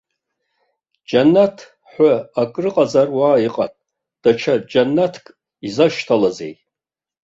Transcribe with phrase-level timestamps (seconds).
[1.09, 1.57] Џьанаҭ
[1.91, 3.71] ҳәа акрыҟазар уа иҟан,
[4.21, 5.25] даҽа џьанаҭк
[5.67, 6.53] изашьҭалазеи?!